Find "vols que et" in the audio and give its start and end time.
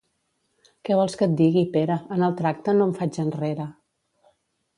0.99-1.35